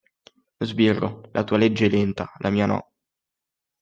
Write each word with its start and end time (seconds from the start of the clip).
Sbirro, 0.65 1.29
la 1.31 1.43
tua 1.43 1.57
legge 1.57 1.85
è 1.85 1.89
lenta... 1.89 2.33
la 2.39 2.49
mia... 2.49 2.65
no! 2.65 2.89